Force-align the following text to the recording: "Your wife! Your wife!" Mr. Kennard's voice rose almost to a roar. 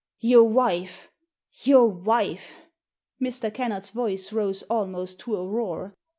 "Your 0.21 0.45
wife! 0.45 1.11
Your 1.63 1.85
wife!" 1.85 2.55
Mr. 3.21 3.53
Kennard's 3.53 3.91
voice 3.91 4.33
rose 4.33 4.63
almost 4.63 5.19
to 5.19 5.35
a 5.35 5.47
roar. 5.47 5.93